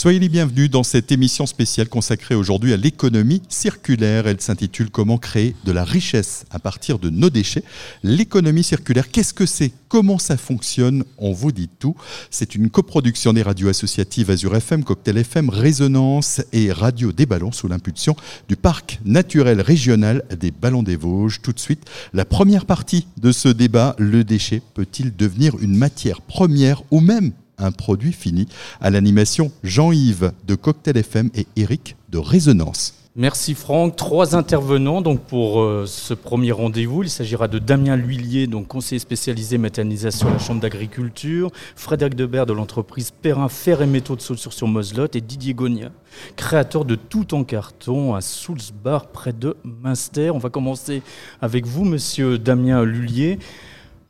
[0.00, 4.26] Soyez les bienvenus dans cette émission spéciale consacrée aujourd'hui à l'économie circulaire.
[4.26, 7.64] Elle s'intitule Comment créer de la richesse à partir de nos déchets.
[8.02, 9.72] L'économie circulaire, qu'est-ce que c'est?
[9.88, 11.04] Comment ça fonctionne?
[11.18, 11.94] On vous dit tout.
[12.30, 17.52] C'est une coproduction des radios associatives Azure FM, Cocktail FM, Résonance et Radio des Ballons
[17.52, 18.16] sous l'impulsion
[18.48, 21.42] du parc naturel régional des Ballons des Vosges.
[21.42, 26.22] Tout de suite, la première partie de ce débat, le déchet peut-il devenir une matière
[26.22, 28.48] première ou même un produit fini
[28.80, 32.94] À l'animation, Jean-Yves de Cocktail FM et Eric de Résonance.
[33.16, 33.96] Merci Franck.
[33.96, 37.02] Trois intervenants donc pour euh, ce premier rendez-vous.
[37.02, 42.46] Il s'agira de Damien L'Huillier, donc conseiller spécialisé méthanisation à la Chambre d'agriculture, Frédéric Debert
[42.46, 45.90] de l'entreprise Perrin Fer et Métaux de Saulsure sur Moselotte et Didier Gonia,
[46.36, 50.30] créateur de Tout en carton à Soulsbar près de Münster.
[50.30, 51.02] On va commencer
[51.42, 53.40] avec vous, monsieur Damien Lullier.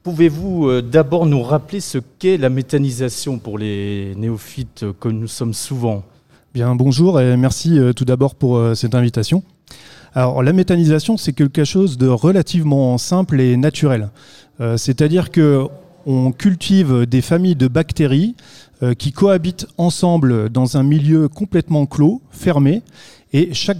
[0.02, 5.52] Pouvez-vous euh, d'abord nous rappeler ce qu'est la méthanisation pour les néophytes que nous sommes
[5.52, 6.04] souvent?
[6.54, 9.42] Bien, bonjour et merci euh, tout d'abord pour euh, cette invitation.
[10.14, 14.10] Alors, la méthanisation, c'est quelque chose de relativement simple et naturel.
[14.76, 15.66] C'est-à-dire que
[16.04, 18.34] on cultive des familles de bactéries
[18.98, 22.82] qui cohabitent ensemble dans un milieu complètement clos, fermé,
[23.32, 23.78] et chaque,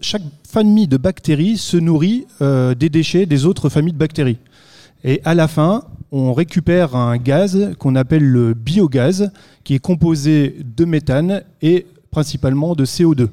[0.00, 4.38] chaque famille de bactéries se nourrit des déchets des autres familles de bactéries.
[5.04, 9.30] Et à la fin, on récupère un gaz qu'on appelle le biogaz,
[9.64, 13.28] qui est composé de méthane et principalement de CO2.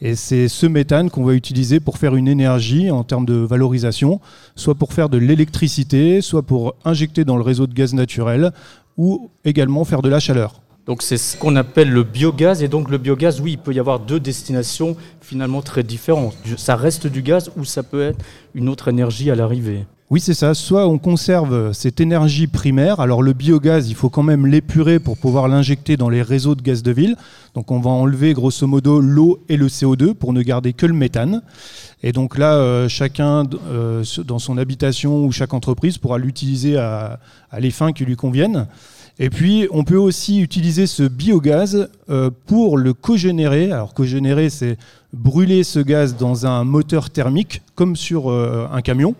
[0.00, 4.20] Et c'est ce méthane qu'on va utiliser pour faire une énergie en termes de valorisation,
[4.56, 8.52] soit pour faire de l'électricité, soit pour injecter dans le réseau de gaz naturel,
[8.96, 10.60] ou également faire de la chaleur.
[10.86, 12.62] Donc c'est ce qu'on appelle le biogaz.
[12.62, 16.36] Et donc le biogaz, oui, il peut y avoir deux destinations finalement très différentes.
[16.58, 18.22] Ça reste du gaz ou ça peut être
[18.54, 19.86] une autre énergie à l'arrivée.
[20.10, 20.52] Oui, c'est ça.
[20.52, 23.00] Soit on conserve cette énergie primaire.
[23.00, 26.60] Alors le biogaz, il faut quand même l'épurer pour pouvoir l'injecter dans les réseaux de
[26.60, 27.16] gaz de ville.
[27.54, 30.92] Donc on va enlever grosso modo l'eau et le CO2 pour ne garder que le
[30.92, 31.40] méthane.
[32.02, 37.18] Et donc là, euh, chacun euh, dans son habitation ou chaque entreprise pourra l'utiliser à,
[37.58, 38.66] les fins qui lui conviennent.
[39.18, 43.70] Et puis, on peut aussi utiliser ce biogaz euh, pour le cogénérer.
[43.70, 44.76] Alors, cogénérer, c'est
[45.14, 49.14] brûler ce gaz dans un moteur thermique, comme sur un camion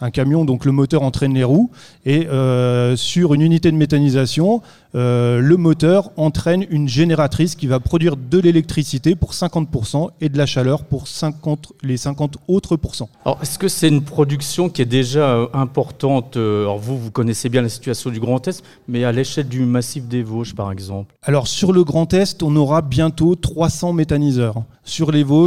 [0.00, 1.70] un camion, donc le moteur entraîne les roues,
[2.06, 4.62] et euh, sur une unité de méthanisation,
[4.94, 10.38] euh, le moteur entraîne une génératrice qui va produire de l'électricité pour 50% et de
[10.38, 13.08] la chaleur pour 50, les 50 autres pourcents.
[13.24, 17.48] Alors, est-ce que c'est une production qui est déjà euh, importante Alors, vous, vous connaissez
[17.48, 21.14] bien la situation du Grand Est, mais à l'échelle du massif des Vosges, par exemple?
[21.22, 24.64] Alors, sur le Grand Est, on aura bientôt 300 méthaniseurs.
[24.82, 25.39] Sur les Vosges,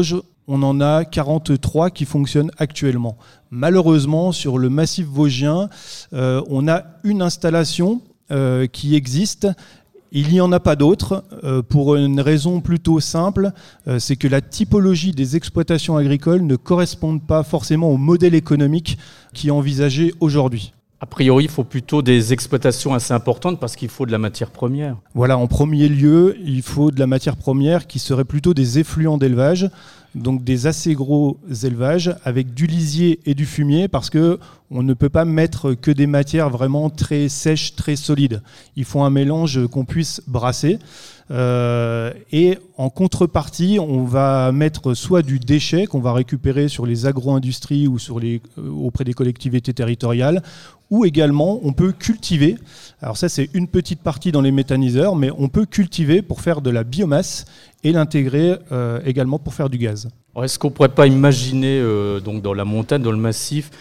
[0.47, 3.17] on en a 43 qui fonctionnent actuellement.
[3.51, 5.69] Malheureusement, sur le massif vosgien,
[6.13, 8.01] euh, on a une installation
[8.31, 9.47] euh, qui existe.
[10.11, 13.51] Il n'y en a pas d'autres euh, pour une raison plutôt simple,
[13.97, 18.97] c'est que la typologie des exploitations agricoles ne correspond pas forcément au modèle économique
[19.33, 20.73] qui est envisagé aujourd'hui.
[21.03, 24.49] A priori, il faut plutôt des exploitations assez importantes parce qu'il faut de la matière
[24.49, 24.95] première.
[25.13, 29.17] Voilà, en premier lieu, il faut de la matière première qui serait plutôt des effluents
[29.17, 29.69] d'élevage
[30.15, 34.93] donc des assez gros élevages avec du lisier et du fumier parce que on ne
[34.93, 38.41] peut pas mettre que des matières vraiment très sèches, très solides.
[38.75, 40.79] Il faut un mélange qu'on puisse brasser.
[41.31, 47.05] Euh, et en contrepartie, on va mettre soit du déchet qu'on va récupérer sur les
[47.05, 48.39] agro-industries ou euh,
[48.71, 50.41] auprès des collectivités territoriales,
[50.93, 52.55] ou également on peut cultiver.
[53.01, 56.61] Alors ça c'est une petite partie dans les méthaniseurs, mais on peut cultiver pour faire
[56.61, 57.45] de la biomasse
[57.83, 60.07] et l'intégrer euh, également pour faire du gaz.
[60.41, 63.71] Est-ce qu'on ne pourrait pas imaginer euh, donc dans la montagne, dans le massif,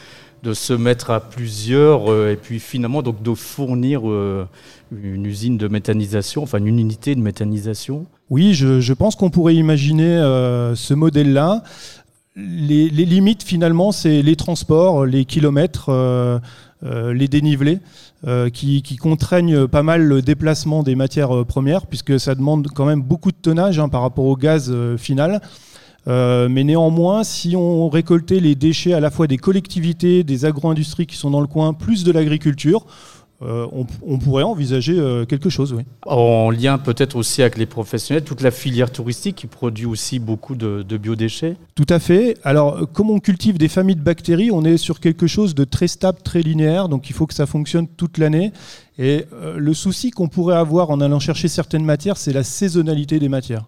[0.42, 5.68] de se mettre à plusieurs euh, et puis finalement donc de fournir une usine de
[5.68, 8.06] méthanisation, enfin une unité de méthanisation?
[8.30, 10.16] Oui, je, pense qu'on pourrait imaginer
[10.74, 11.62] ce modèle-là.
[12.34, 15.90] Les, les, limites finalement, c'est les transports, les kilomètres,
[16.82, 17.78] les dénivelés.
[18.24, 22.84] Euh, qui, contraignent pas mal le déplacement des matières euh, premières, puisque ça demande quand
[22.84, 25.40] même beaucoup de tonnage hein, par rapport au gaz euh, final.
[26.06, 31.16] mais néanmoins, si on récoltait les déchets à la fois des collectivités, des agro-industries qui
[31.16, 32.86] sont dans le coin, plus de l'agriculture,
[33.44, 33.66] euh,
[34.02, 35.82] on, pourrait envisager euh, quelque chose, oui.
[36.06, 40.54] En lien peut-être aussi avec les professionnels, toute la filière touristique qui produit aussi beaucoup
[40.54, 42.36] de, biodéchets Tout à fait.
[42.44, 45.88] Alors, comme on cultive des familles de bactéries, on est sur quelque chose de très
[45.88, 48.52] stable, très linéaire, donc il faut que ça fonctionne toute l'année.
[48.98, 53.18] Et euh, le souci qu'on pourrait avoir en allant chercher certaines matières, c'est la saisonnalité
[53.18, 53.64] des matières.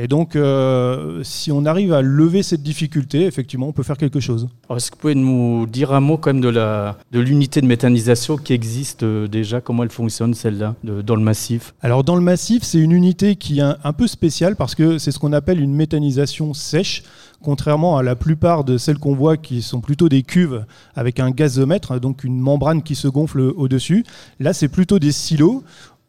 [0.00, 4.20] Et donc, euh, si on arrive à lever cette difficulté, effectivement, on peut faire quelque
[4.20, 4.48] chose.
[4.70, 7.66] Est-ce que vous pouvez nous dire un mot quand même de, la, de l'unité de
[7.66, 9.60] méthanisation qui existe euh, déjà?
[9.60, 11.74] Comment elle fonctionne, celle-là, dans le massif?
[11.82, 15.10] Alors, dans le massif, c'est une unité qui est un, peu spéciale parce que c'est
[15.10, 17.02] ce qu'on appelle une méthanisation sèche
[17.42, 21.30] contrairement à la plupart de celles qu'on voit qui sont plutôt des cuves avec un
[21.30, 24.04] gazomètre, donc une membrane qui se gonfle au-dessus.
[24.40, 25.62] Là, c'est plutôt des silos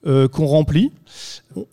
[0.08, 0.92] euh, qu'on remplit.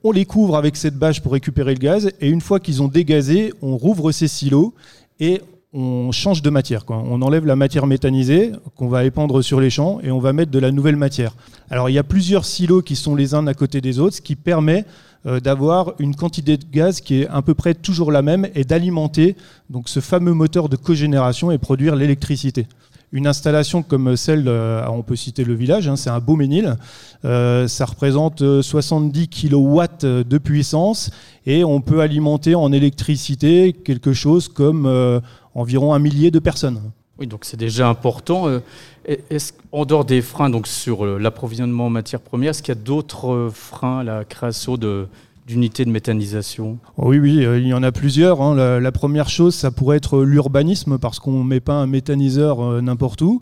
[0.03, 2.89] On les couvre avec cette bâche pour récupérer le gaz et une fois qu'ils ont
[2.89, 4.75] dégazé, on rouvre ces silos
[5.21, 5.41] et
[5.73, 6.85] on change de matière.
[6.89, 10.51] On enlève la matière méthanisée qu'on va épandre sur les champs et on va mettre
[10.51, 11.37] de la nouvelle matière.
[11.71, 14.21] Alors il y a plusieurs silos qui sont les uns à côté des autres, ce
[14.23, 14.85] qui permet
[15.27, 18.65] euh, d'avoir une quantité de gaz qui est à peu près toujours la même et
[18.65, 19.37] d'alimenter
[19.71, 22.67] donc ce fameux moteur de cogénération et produire l'électricité
[23.13, 26.77] une installation comme celle, euh, on peut citer le village, hein, c'est un beau ménil,
[27.25, 31.11] euh, ça représente 70 kW de puissance
[31.47, 35.21] et on peut alimenter en électricité quelque chose comme euh,
[35.55, 36.81] environ un millier de personnes.
[37.19, 38.47] Oui, donc c'est déjà important.
[39.73, 43.51] En dehors des freins donc sur l'approvisionnement en matières premières, est-ce qu'il y a d'autres
[43.55, 45.09] freins à la création de,
[45.47, 48.43] d'unités de méthanisation Oui, oui, euh, il y en a plusieurs.
[48.43, 48.81] Hein.
[48.81, 52.81] La, première chose, ça pourrait être l'urbanisme, parce qu'on ne met pas un méthaniseur euh,
[52.81, 53.41] n'importe où.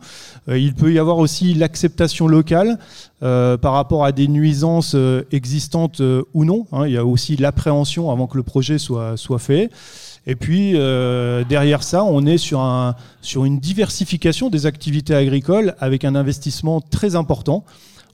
[0.49, 2.79] Euh, il peut y avoir aussi l'acceptation locale
[3.21, 4.95] par rapport à des nuisances
[5.33, 6.03] existantes
[6.35, 6.67] ou non.
[6.73, 6.87] Hein.
[6.87, 9.71] Il y a aussi l'appréhension avant que le projet soit, soit fait.
[10.27, 16.05] Et puis derrière ça, on est sur, un, sur une diversification des activités agricoles avec
[16.05, 17.65] un investissement très important.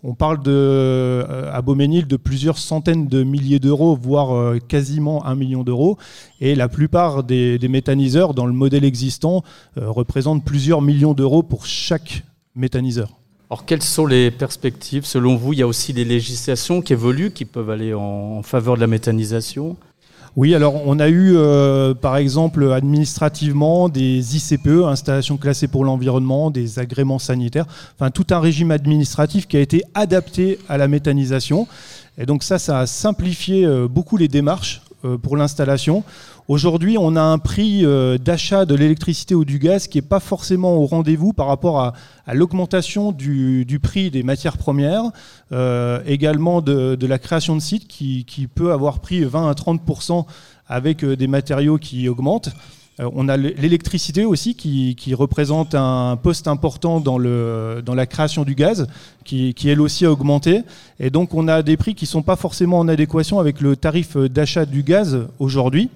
[0.02, 5.34] On parle euh, à Beauménil de plusieurs centaines de milliers d'euros, voire euh, quasiment un
[5.34, 5.98] million d'euros.
[6.40, 9.42] Et la plupart des, méthaniseurs dans le modèle existant
[9.76, 12.24] euh, représentent plusieurs millions d'euros pour chaque
[12.54, 13.10] méthaniseur.
[13.50, 15.04] Alors, quelles sont les perspectives?
[15.04, 18.76] Selon vous, il y a aussi des législations qui évoluent, qui peuvent aller en faveur
[18.76, 19.76] de la méthanisation?
[20.36, 26.50] Oui, alors on a eu euh, par exemple administrativement des ICPE, installations classées pour l'environnement,
[26.50, 27.66] des agréments sanitaires,
[27.98, 31.66] enfin tout un régime administratif qui a été adapté à la méthanisation.
[32.16, 36.04] Et donc ça, ça a simplifié euh, beaucoup les démarches euh, pour l'installation.
[36.50, 40.18] Aujourd'hui, on a un prix euh, d'achat de l'électricité ou du gaz qui n'est pas
[40.18, 41.94] forcément au rendez-vous par rapport à,
[42.34, 45.12] l'augmentation du, prix des matières premières,
[45.52, 49.80] euh, également de, la création de sites qui, peut avoir pris 20 à 30
[50.66, 52.50] avec euh, des matériaux qui augmentent.
[52.98, 58.88] On a l'électricité aussi qui, représente un poste important dans, la création du gaz,
[59.24, 60.62] qui, elle aussi a augmenté.
[60.98, 63.76] Et donc on a des prix qui ne sont pas forcément en adéquation avec le
[63.76, 65.90] tarif d'achat du gaz aujourd'hui.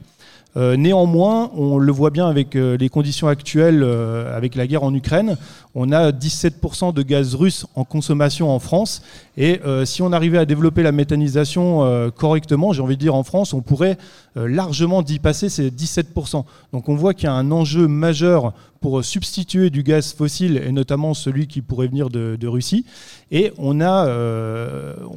[0.57, 4.85] Euh, néanmoins, on le voit bien avec euh, les conditions actuelles, euh, avec la guerre
[4.85, 5.37] en Ukraine,
[5.75, 9.03] on a 17% de gaz russe en consommation en France.
[9.37, 13.53] Et si on arrivait à développer la méthanisation correctement, j'ai envie de dire en France,
[13.53, 13.99] on pourrait
[14.37, 16.45] largement y passer ces 17%.
[16.73, 20.71] Donc on voit qu'il y a un enjeu majeur pour substituer du gaz fossile, et
[20.71, 22.87] notamment celui qui pourrait venir de, Russie.
[23.33, 24.09] Et on a,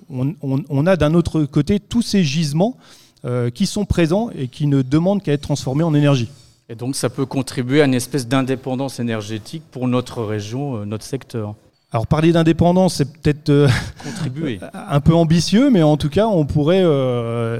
[0.10, 2.78] on a d'un autre côté tous ces gisements
[3.28, 6.30] euh, qui sont présents et qui ne demandent qu'à être transformés en énergie.
[6.70, 11.04] Et donc ça peut contribuer à une espèce d'indépendance énergétique pour notre région, euh, notre
[11.04, 11.56] secteur.
[11.92, 13.68] Alors parler d'indépendance, c'est peut-être euh,
[14.74, 16.86] un peu ambitieux, mais en tout cas, on pourrait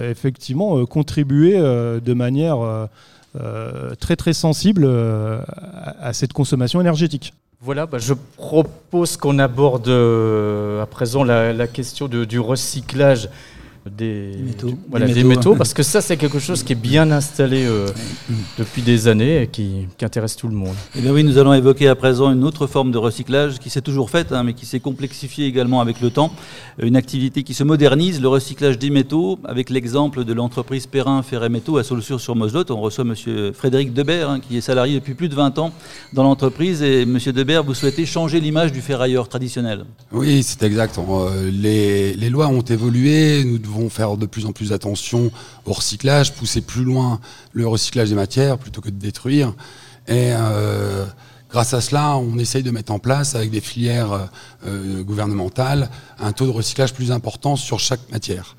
[0.10, 2.88] effectivement contribuer de manière
[4.00, 4.88] très très sensible
[6.00, 7.34] à cette consommation énergétique.
[7.60, 13.30] Voilà, bah, je propose qu'on aborde à présent la, question du recyclage
[13.90, 17.66] des, métaux, voilà, des, métaux, parce que ça c'est quelque chose qui est bien installé
[17.66, 17.88] euh,
[18.58, 20.76] depuis des années et qui, intéresse tout le monde.
[20.96, 23.82] Et eh oui, nous allons évoquer à présent une autre forme de recyclage qui s'est
[23.82, 26.32] toujours faite, hein, mais qui s'est complexifiée également avec le temps.
[26.82, 31.50] Une activité qui se modernise, le recyclage des métaux, avec l'exemple de l'entreprise Perrin Ferret
[31.50, 32.72] Métaux à Solsur sur Moselotte.
[32.72, 35.72] On reçoit Monsieur Frédéric Debert, hein, qui est salarié depuis plus de 20 ans
[36.14, 36.82] dans l'entreprise.
[36.82, 39.86] Et Monsieur Debert, vous souhaitez changer l'image du ferrailleur traditionnel?
[40.12, 40.98] Oui, c'est exact.
[40.98, 43.44] Euh, les, les lois ont évolué.
[43.44, 45.32] Nous devons faire de plus en plus attention
[45.66, 47.20] au recyclage, pousser plus loin
[47.54, 49.54] le recyclage des matières plutôt que de détruire.
[50.08, 51.06] Et euh,
[51.50, 54.30] grâce à cela, on essaye de mettre en place, avec des filières
[54.66, 58.56] euh, gouvernementales, un taux de recyclage plus important sur chaque matière.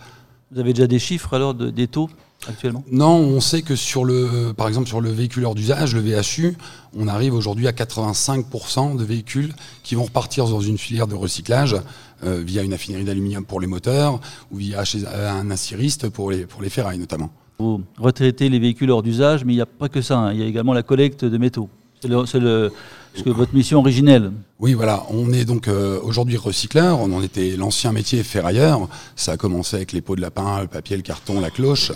[0.51, 2.09] Vous avez déjà des chiffres alors de, des taux?
[2.47, 6.57] Actuellement Non, on sait que sur le, par exemple sur le véhiculeur d'usage, le VHU,
[6.97, 9.53] on arrive aujourd'hui à 85% de véhicules
[9.83, 11.77] qui vont repartir dans une filière de recyclage
[12.25, 16.47] euh, via une affinerie d'aluminium pour les moteurs ou via chez un acériste pour les,
[16.47, 17.31] pour les ferrailles notamment.
[17.59, 20.33] Vous retraitez les véhicules hors d'usage, mais il n'y a pas que ça, hein.
[20.33, 21.69] il y a également la collecte de métaux.
[22.01, 22.71] C'est le,
[23.19, 25.05] Parce que votre mission originelle Oui, voilà.
[25.11, 27.01] On est donc euh, aujourd'hui recycleur.
[27.01, 28.89] On en était l'ancien métier ferrailleur.
[29.17, 31.91] Ça a commencé avec les pots de lapin, le papier, le carton, la cloche.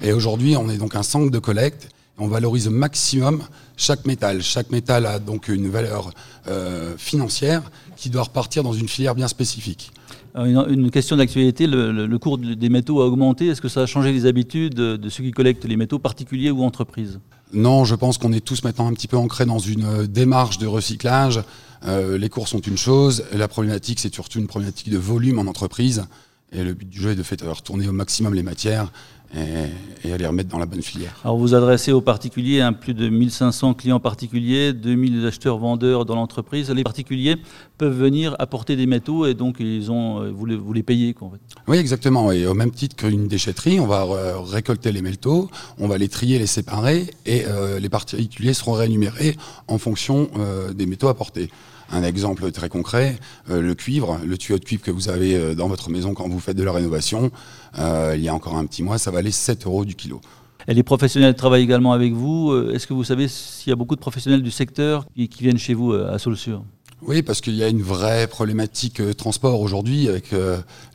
[0.00, 1.88] Et aujourd'hui, on est donc un centre de collecte.
[2.16, 3.42] On valorise au maximum
[3.76, 4.40] chaque métal.
[4.40, 6.12] Chaque métal a donc une valeur
[6.46, 7.62] euh, financière
[7.96, 9.90] qui doit repartir dans une filière bien spécifique.
[10.36, 13.48] Une, une question d'actualité, le, le, cours des métaux a augmenté.
[13.48, 16.62] Est-ce que ça a changé les habitudes de ceux qui collectent les métaux, particuliers ou
[16.62, 17.18] entreprises?
[17.52, 20.58] Non, je pense qu'on est tous maintenant un petit peu ancrés dans une euh, démarche
[20.58, 21.42] de recyclage.
[21.86, 25.46] Euh, les cours sont une chose, la problématique c'est surtout une problématique de volume en
[25.46, 26.04] entreprise.
[26.52, 28.90] Et le but du jeu est de faire retourner au maximum les matières
[29.36, 31.14] et, et, à les remettre dans la bonne filière.
[31.24, 36.70] Alors vous adressez aux particuliers, hein, plus de 1500 clients particuliers, 2000 acheteurs-vendeurs dans l'entreprise.
[36.70, 37.36] Les particuliers
[37.76, 41.14] peuvent venir apporter des métaux et donc ils ont, euh, vous, les, vous les payez.
[41.14, 41.40] Quoi, en fait.
[41.66, 42.32] Oui, exactement.
[42.32, 44.06] Et au même titre qu'une déchetterie, on va
[44.46, 49.36] récolter les métaux, on va les trier, les séparer et euh, les particuliers seront rémunérés
[49.66, 51.50] en fonction euh, des métaux apportés.
[51.90, 53.18] Un exemple très concret,
[53.48, 56.28] euh, le cuivre, le tuyau de cuivre que vous avez euh, dans votre maison quand
[56.28, 57.30] vous faites de la rénovation,
[57.78, 60.20] euh, il y a encore un petit mois, ça valait 7 euros du kilo.
[60.66, 62.54] Et les professionnels travaillent également avec vous.
[62.74, 65.58] Est-ce que vous savez s'il y a beaucoup de professionnels du secteur qui, qui viennent
[65.58, 66.62] chez vous à Saulsure
[67.00, 70.34] oui, parce qu'il y a une vraie problématique transport aujourd'hui avec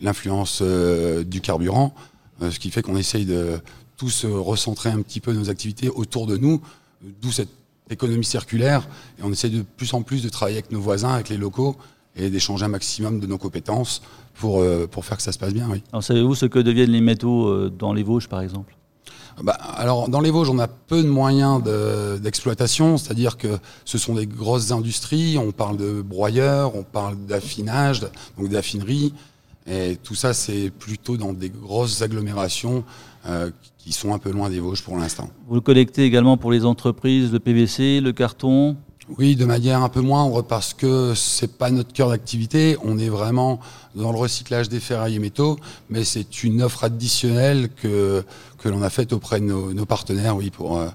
[0.02, 1.96] l'influence du carburant,
[2.42, 3.58] ce qui fait qu'on essaye de
[3.96, 6.62] tous recentrer un petit peu nos activités autour de nous,
[7.22, 8.88] d'où cette économie circulaire,
[9.20, 11.76] et on essaye de plus en plus de travailler avec nos voisins, avec les locaux,
[12.16, 14.02] et d'échanger un maximum de nos compétences
[14.36, 15.68] pour, pour faire que ça se passe bien.
[15.72, 15.84] Oui.
[15.92, 18.76] Alors savez-vous ce que deviennent les métaux dans les Vosges, par exemple?
[19.42, 21.64] Bah, alors, dans les Vosges, on a peu de moyens
[22.22, 25.40] d'exploitation, de, c'est-à-dire que ce sont des grosses industries.
[25.40, 28.02] On parle de broyeurs, on parle d'affinage,
[28.38, 29.12] donc d'affinerie.
[29.66, 32.84] Et tout ça, c'est plutôt dans des grosses agglomérations
[33.26, 35.30] euh, qui sont un peu loin des Vosges pour l'instant.
[35.48, 38.76] Vous le collectez également pour les entreprises, le PVC, le carton
[39.18, 42.78] oui, de manière un peu moindre parce que c'est pas notre cœur d'activité.
[42.84, 43.60] On est vraiment
[43.96, 45.58] dans le recyclage des ferrailles et métaux,
[45.90, 48.24] mais c'est une offre additionnelle que,
[48.58, 50.88] que l'on a faite auprès de nos, nos partenaires, oui, pour, euh,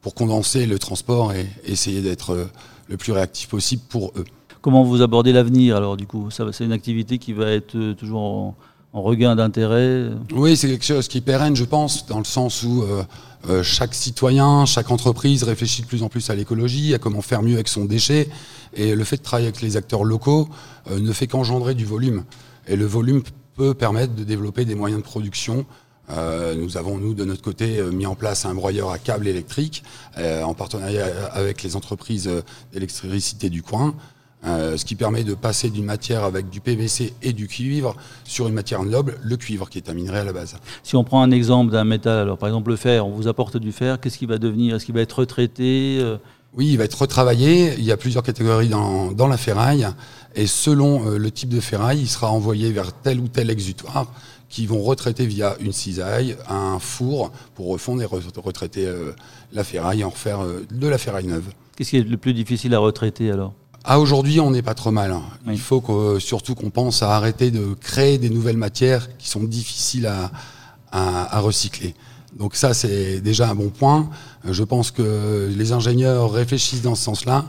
[0.00, 2.44] pour condenser le transport et essayer d'être euh,
[2.88, 4.24] le plus réactif possible pour eux.
[4.60, 6.28] Comment vous abordez l'avenir alors du coup?
[6.30, 8.54] C'est une activité qui va être toujours en,
[8.96, 12.62] en regain d'intérêt Oui, c'est quelque chose qui est pérenne, je pense, dans le sens
[12.62, 13.02] où euh,
[13.46, 17.42] euh, chaque citoyen, chaque entreprise réfléchit de plus en plus à l'écologie, à comment faire
[17.42, 18.30] mieux avec son déchet.
[18.74, 20.48] Et le fait de travailler avec les acteurs locaux
[20.90, 22.24] euh, ne fait qu'engendrer du volume.
[22.68, 23.22] Et le volume
[23.54, 25.66] peut permettre de développer des moyens de production.
[26.56, 29.82] Nous avons, nous, de notre côté, mis en place un broyeur à câble électrique
[30.16, 32.30] en partenariat avec les entreprises
[32.72, 33.94] d'électricité du coin.
[34.44, 38.46] Euh, ce qui permet de passer d'une matière avec du PVC et du cuivre sur
[38.46, 40.56] une matière noble, le cuivre, qui est un minerai à la base.
[40.82, 43.56] Si on prend un exemple d'un métal, alors par exemple le fer, on vous apporte
[43.56, 44.76] du fer, qu'est-ce qui va devenir?
[44.76, 46.18] Est-ce qu'il va être retraité euh?
[46.54, 47.74] Oui, il va être retravaillé.
[47.76, 49.88] Il y a plusieurs catégories dans, dans la ferraille.
[50.34, 54.12] Et selon euh, le type de ferraille, il sera envoyé vers tel ou tel exutoire
[54.48, 59.12] qui vont retraiter via une cisaille, un four pour refondre et retraiter euh,
[59.52, 60.38] la ferraille et en refaire
[60.70, 61.46] de la ferraille neuve.
[61.76, 63.52] Qu'est-ce qui est le plus difficile à retraiter alors?
[63.94, 65.12] Aujourd'hui, on n'est pas trop mal.
[65.12, 65.22] Hein.
[65.46, 65.54] Oui.
[65.54, 69.44] Il faut que, surtout qu'on pense à arrêter de créer des nouvelles matières qui sont
[69.44, 70.30] difficiles à,
[70.90, 71.94] à, à recycler.
[72.36, 74.10] Donc ça, c'est déjà un bon point.
[74.44, 77.46] Je pense que les ingénieurs réfléchissent dans ce sens-là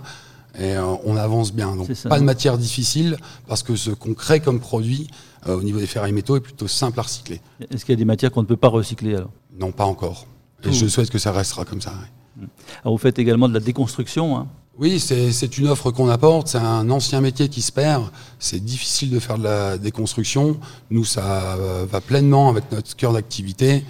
[0.58, 1.76] et euh, on avance bien.
[1.76, 3.18] Donc ça, pas de matière difficile
[3.48, 5.10] parce que ce qu'on crée comme produit
[5.48, 7.42] euh, au niveau des ferrailles métaux est plutôt simple à recycler.
[7.70, 9.32] Est-ce qu'il y a des matières qu'on ne peut pas recycler alors?
[9.60, 10.26] Non, pas encore.
[10.64, 10.74] Et Tout.
[10.74, 11.94] je souhaite que ça restera comme ça.
[12.40, 12.48] Oui.
[12.84, 14.38] Alors vous faites également de la déconstruction.
[14.38, 14.48] Hein
[14.80, 16.50] oui, c'est une offre qu'on apporte.
[16.50, 18.04] C'est un ancien métier qui se perd.
[18.40, 20.58] C'est difficile de faire de la déconstruction.
[20.92, 21.58] Nous, ça
[21.90, 23.84] va pleinement avec notre cœur d'activité.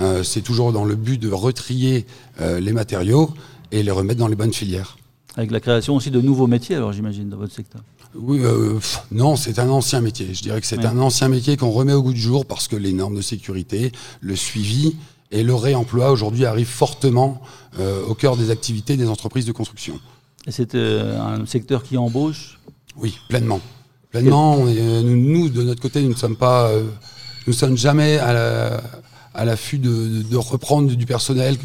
[0.00, 2.06] Euh, c'est toujours dans le but de retrier
[2.40, 3.30] euh, les matériaux
[3.72, 4.96] et les remettre dans les bonnes filières.
[5.36, 7.82] Avec la création aussi de nouveaux métiers, alors j'imagine, dans votre secteur
[8.14, 10.32] oui, euh, pff, non, c'est un ancien métier.
[10.32, 12.76] Je dirais que c'est un ancien métier qu'on remet au goût du jour parce que
[12.76, 14.96] les normes de sécurité, le suivi
[15.30, 17.42] et le réemploi aujourd'hui arrivent fortement
[17.78, 20.00] euh, au cœur des activités des entreprises de construction.
[20.50, 22.58] C'est euh, un secteur qui embauche
[22.96, 23.60] Oui, pleinement.
[24.10, 24.66] Pleinement.
[24.68, 26.84] Est, nous, de notre côté, nous ne sommes pas, euh,
[27.46, 28.80] nous sommes jamais à la,
[29.34, 31.56] à l'affût de, reprendre du personnel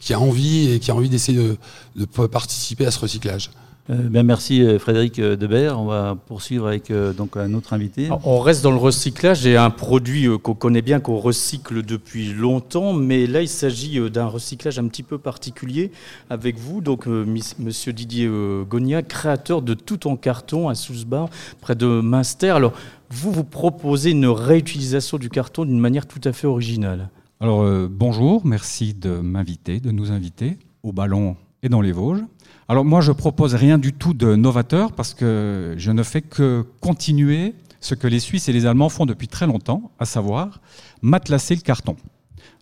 [0.00, 1.56] qui a envie et qui a envie d'essayer de,
[1.96, 3.50] de, participer à ce recyclage.
[3.90, 5.80] Euh, bien, merci Frédéric Debert.
[5.80, 8.06] On va poursuivre avec euh, donc un autre invité.
[8.06, 11.82] Alors, on reste dans le recyclage et un produit euh, qu'on connaît bien, qu'on recycle
[11.82, 15.90] depuis longtemps, mais là il s'agit euh, d'un recyclage un petit peu particulier
[16.30, 17.26] avec vous, donc euh,
[17.58, 21.28] Monsieur Didier euh, Gognac, créateur de Tout en carton à Sousbar,
[21.60, 22.50] près de Münster.
[22.50, 22.74] Alors
[23.10, 27.10] vous vous proposez une réutilisation du carton d'une manière tout à fait originale.
[27.40, 32.24] Alors bonjour, merci de m'inviter, de nous inviter au ballon et dans les Vosges.
[32.72, 36.64] Alors moi, je propose rien du tout de novateur parce que je ne fais que
[36.80, 40.62] continuer ce que les Suisses et les Allemands font depuis très longtemps, à savoir
[41.02, 41.96] matelasser le carton.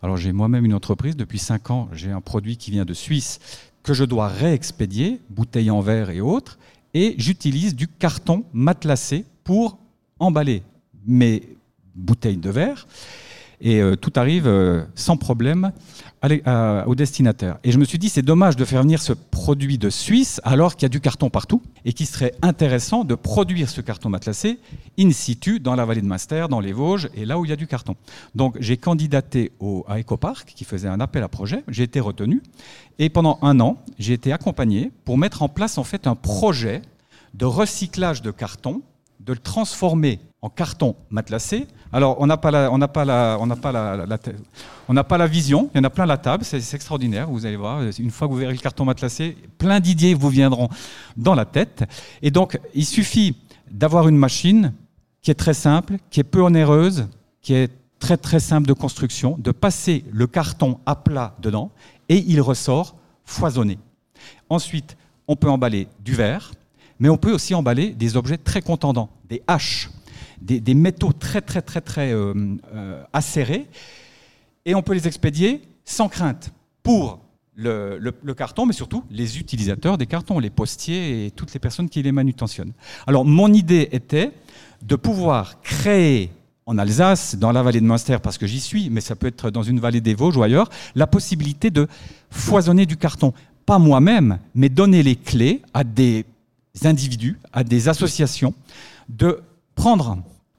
[0.02, 3.38] Alors j'ai moi-même une entreprise, depuis 5 ans, j'ai un produit qui vient de Suisse
[3.84, 6.58] que je dois réexpédier, bouteilles en verre et autres,
[6.92, 9.78] et j'utilise du carton matelassé pour
[10.18, 10.64] emballer
[11.06, 11.56] mes
[11.94, 12.88] bouteilles de verre
[13.60, 15.72] et euh, tout arrive euh, sans problème
[16.86, 17.58] au destinataire.
[17.64, 20.76] Et je me suis dit, c'est dommage de faire venir ce produit de Suisse alors
[20.76, 24.58] qu'il y a du carton partout et qu'il serait intéressant de produire ce carton matelassé
[24.98, 27.54] in situ dans la vallée de Master, dans les Vosges et là où il y
[27.54, 27.96] a du carton.
[28.34, 32.42] Donc j'ai candidaté au, à Ecopark qui faisait un appel à projet, j'ai été retenu
[32.98, 36.82] et pendant un an, j'ai été accompagné pour mettre en place en fait un projet
[37.32, 38.82] de recyclage de carton,
[39.20, 41.66] de le transformer en carton matelassé.
[41.92, 43.04] Alors, on n'a pas la, pas
[43.56, 45.70] pas pas la vision.
[45.74, 46.44] Il y en a plein la table.
[46.44, 47.28] C'est, extraordinaire.
[47.28, 47.82] Vous allez voir.
[47.98, 50.68] Une fois que vous verrez le carton matelassé, plein d'idées vous viendront
[51.16, 51.84] dans la tête.
[52.22, 53.36] Et donc, il suffit
[53.70, 54.72] d'avoir une machine
[55.22, 57.06] qui est très simple, qui est peu onéreuse,
[57.42, 61.70] qui est très très simple de construction, de passer le carton à plat dedans
[62.08, 63.78] et il ressort foisonné.
[64.48, 64.96] Ensuite,
[65.28, 66.52] on peut emballer du verre,
[67.00, 69.90] mais on peut aussi emballer des objets très contendants, des haches
[70.40, 72.34] des, métaux très très très très euh,
[72.74, 73.66] euh, acérés,
[74.64, 76.52] et on peut les expédier sans crainte
[76.82, 77.20] pour
[77.54, 82.02] le, carton, mais surtout les utilisateurs des cartons, les postiers et toutes les personnes qui
[82.02, 82.72] les manutentionnent.
[83.06, 84.32] Alors mon idée était
[84.82, 86.30] de pouvoir créer
[86.64, 89.50] en Alsace, dans la vallée de Münster, parce que j'y suis, mais ça peut être
[89.50, 91.88] dans une vallée des Vosges ou ailleurs, la possibilité de
[92.30, 93.32] foisonner du carton.
[93.66, 96.24] Pas moi-même, mais donner les clés à des
[96.86, 98.54] individus, à des associations,
[99.08, 99.42] de
[99.74, 100.18] prendre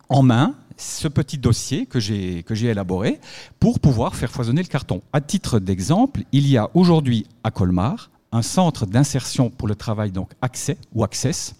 [0.10, 3.20] en main ce petit dossier que j'ai élaboré
[3.60, 5.02] pour pouvoir faire foisonner le carton.
[5.14, 10.12] À titre d'exemple, il y a aujourd'hui à Colmar un centre d'insertion pour le travail,
[10.12, 11.54] donc Accès ou Access,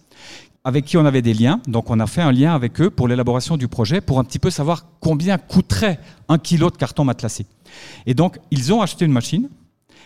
[0.64, 1.62] avec qui on avait des liens.
[1.68, 4.40] Donc on a fait un lien avec eux pour l'élaboration du projet pour un petit
[4.40, 6.00] peu savoir combien coûterait
[6.30, 7.46] un kilo de carton matelassé.
[8.06, 9.50] Et donc ils ont acheté une machine.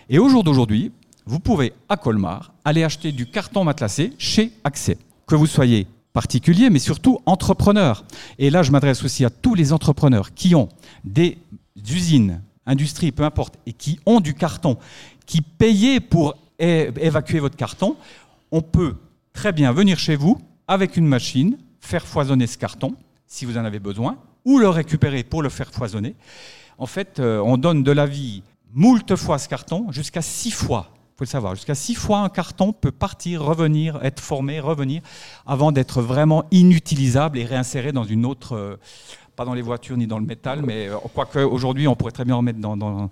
[0.09, 0.91] Et au jour d'aujourd'hui,
[1.25, 4.97] vous pouvez à Colmar aller acheter du carton matelassé chez Accès.
[5.27, 8.05] Que vous soyez particuliers, mais surtout entrepreneurs.
[8.37, 10.69] Et là, je m'adresse aussi à tous les entrepreneurs qui ont
[11.03, 11.37] des
[11.89, 14.77] usines, industries, peu importe, et qui ont du carton,
[15.25, 17.97] qui payaient pour évacuer votre carton.
[18.51, 18.95] On peut
[19.33, 22.95] très bien venir chez vous avec une machine, faire foisonner ce carton,
[23.27, 26.15] si vous en avez besoin, ou le récupérer pour le faire foisonner.
[26.77, 30.91] En fait, euh, on donne de la vie moult fois ce carton, jusqu'à six fois
[31.17, 31.55] faut le savoir.
[31.55, 35.01] Jusqu'à six fois un carton peut partir, revenir, être formé, revenir,
[35.45, 38.75] avant d'être vraiment inutilisable et réinséré dans une autre, euh,
[39.37, 42.25] pas dans les voitures ni dans le métal, mais euh, quoique aujourd'hui on pourrait très
[42.25, 43.09] bien en mettre dans, dans,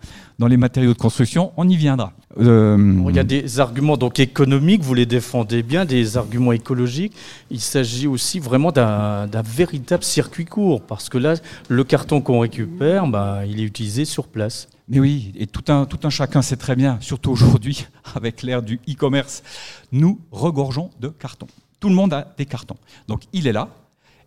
[0.47, 2.11] les matériaux de construction, on y viendra.
[2.41, 7.13] Euh, Il y a des arguments donc économiques, vous les défendez bien, des arguments écologiques.
[7.51, 11.35] Il s'agit aussi vraiment d'un véritable circuit court, parce que là,
[11.69, 14.67] le carton qu'on récupère, bah, il est utilisé sur place.
[14.88, 19.43] Mais oui, et tout un, chacun sait très bien, surtout aujourd'hui, avec l'ère du e-commerce,
[19.91, 21.48] nous regorgeons de cartons.
[21.80, 22.78] Tout le monde a des cartons.
[23.08, 23.69] Donc il est là.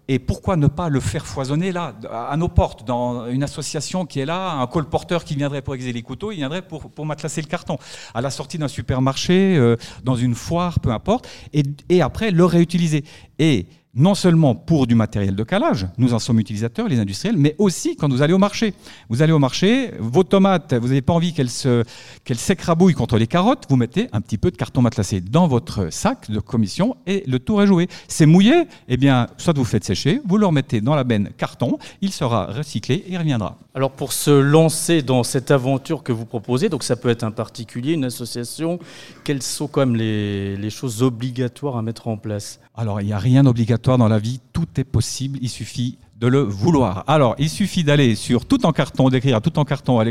[0.08, 4.20] Et pourquoi ne pas le faire foisonner là, à nos portes, dans une association qui
[4.20, 7.42] est là, un colporteur qui viendrait pour exer les couteaux, il viendrait pour, pour matelasser
[7.42, 7.76] le carton,
[8.14, 12.44] à la sortie d'un supermarché, euh, dans une foire, peu importe, et, et après le
[12.44, 13.04] réutiliser.
[13.40, 17.54] Et non seulement pour du matériel de calage, nous en sommes utilisateurs, les industriels, mais
[17.58, 18.74] aussi quand vous allez au marché.
[19.08, 23.64] Vous allez au marché, vos tomates, vous n'avez pas envie qu'elles s'écrabouillent contre les carottes,
[23.70, 27.38] vous mettez un petit peu de carton matelassé dans votre sac de commission et le
[27.38, 27.88] tour est joué.
[28.06, 31.78] C'est mouillé, eh bien, soit vous faites sécher, vous le remettez dans la benne carton,
[32.02, 33.56] il sera recyclé et il reviendra.
[33.74, 37.30] Alors pour se lancer dans cette aventure que vous proposez, donc ça peut être un
[37.30, 38.78] particulier, une association,
[39.24, 42.60] quelles sont quand même les, les choses obligatoires à mettre en place?
[42.78, 46.26] Alors, il n'y a rien d'obligatoire dans la vie, tout est possible, il suffit de
[46.26, 47.04] le vouloir.
[47.06, 50.04] Alors, il suffit d'aller sur tout en carton, d'écrire tout en carton à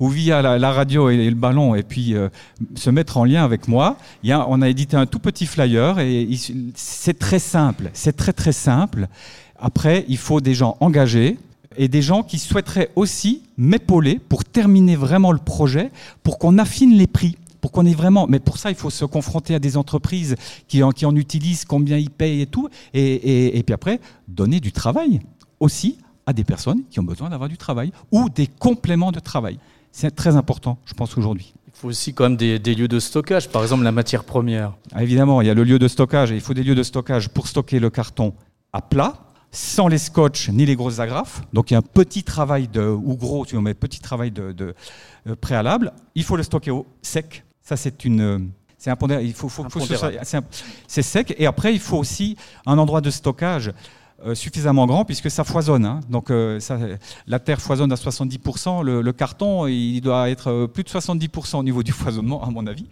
[0.00, 2.28] ou via la, radio et, le ballon, et puis euh,
[2.74, 3.96] se mettre en lien avec moi.
[4.22, 6.28] Il y a, on a édité un tout petit flyer, et
[6.74, 9.08] c'est très simple, c'est très très simple.
[9.58, 11.38] Après, il faut des gens engagés,
[11.78, 15.90] et des gens qui souhaiteraient aussi m'épauler pour terminer vraiment le projet,
[16.22, 18.28] pour qu'on affine les prix pour qu'on ait vraiment.
[18.28, 20.36] Mais pour ça, il faut se confronter à des entreprises
[20.68, 22.68] qui en, qui en utilisent, combien ils payent et tout.
[22.94, 23.98] Et, et, puis après,
[24.28, 25.18] donner du travail
[25.58, 29.58] aussi à des personnes qui ont besoin d'avoir du travail ou des compléments de travail.
[29.90, 31.54] C'est très important, je pense, aujourd'hui.
[31.66, 34.74] Il faut aussi quand même des, lieux de stockage, par exemple la matière première.
[34.92, 36.84] Ah, évidemment, il y a le lieu de stockage et il faut des lieux de
[36.84, 38.32] stockage pour stocker le carton
[38.72, 39.14] à plat,
[39.50, 41.42] sans les scotch ni les grosses agrafes.
[41.52, 44.52] Donc il y a un petit travail de, ou gros, tu mais petit travail de,
[44.52, 44.74] de
[45.26, 45.92] euh, préalable.
[46.14, 48.50] Il faut le stocker au sec, Ça, c'est une.
[48.78, 49.26] C'est impondérable.
[49.26, 49.80] Il faut, faut, faut
[50.86, 51.34] c'est sec.
[51.36, 53.72] Et après, il faut aussi un endroit de stockage
[54.24, 55.84] euh, suffisamment grand puisque ça foisonne.
[55.84, 56.00] hein.
[56.08, 56.78] Donc euh, ça,
[57.26, 58.82] la terre foisonne à 70%.
[58.82, 62.50] Le, le carton, il doit être euh, plus de 70% au niveau du foisonnement, à
[62.50, 62.86] mon avis.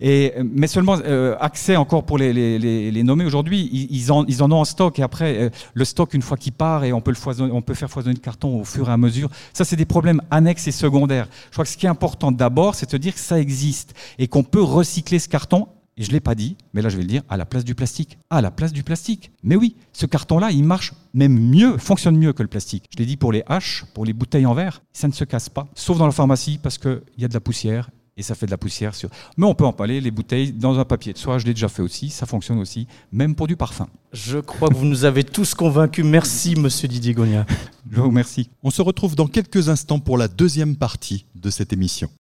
[0.00, 4.12] Et, mais seulement euh, accès encore pour les, les, les, les nommer aujourd'hui, ils, ils
[4.12, 4.98] en, ils en ont en stock.
[4.98, 7.62] Et après, euh, le stock, une fois qu'il part, et on peut, le foisonner, on
[7.62, 9.28] peut faire foisonner le carton au fur et à mesure.
[9.52, 11.28] Ça, c'est des problèmes annexes et secondaires.
[11.48, 14.28] Je crois que ce qui est important d'abord, c'est de dire que ça existe et
[14.28, 15.66] qu'on peut recycler ce carton
[16.00, 17.62] et je ne l'ai pas dit, mais là je vais le dire, à la place
[17.62, 18.18] du plastique.
[18.30, 19.32] À la place du plastique.
[19.42, 22.86] Mais oui, ce carton-là, il marche même mieux, fonctionne mieux que le plastique.
[22.90, 25.50] Je l'ai dit pour les haches, pour les bouteilles en verre, ça ne se casse
[25.50, 25.68] pas.
[25.74, 28.50] Sauf dans la pharmacie parce qu'il y a de la poussière et ça fait de
[28.50, 29.10] la poussière sur.
[29.36, 31.82] Mais on peut emballer les bouteilles dans un papier de soie, je l'ai déjà fait
[31.82, 33.86] aussi, ça fonctionne aussi, même pour du parfum.
[34.14, 36.04] Je crois que vous nous avez tous convaincus.
[36.04, 37.44] Merci, monsieur Didier Gonia.
[37.90, 38.48] Je vous remercie.
[38.62, 42.08] On se retrouve dans quelques instants pour la deuxième partie de cette émission.